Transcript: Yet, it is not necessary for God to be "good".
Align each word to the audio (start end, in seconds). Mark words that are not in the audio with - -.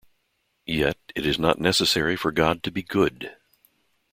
Yet, 0.65 0.97
it 1.13 1.27
is 1.27 1.37
not 1.37 1.61
necessary 1.61 2.15
for 2.15 2.31
God 2.31 2.63
to 2.63 2.71
be 2.71 2.81
"good". 2.81 3.35